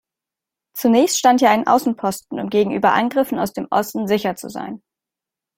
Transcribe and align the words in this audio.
Zunächst 0.73 1.19
stand 1.19 1.41
hier 1.41 1.51
ein 1.51 1.67
Außenposten, 1.67 2.39
um 2.39 2.49
gegenüber 2.49 2.93
Angriffen 2.93 3.37
aus 3.37 3.53
dem 3.53 3.67
Osten 3.69 4.07
sicher 4.07 4.35
zu 4.35 4.49
sein. 4.49 4.81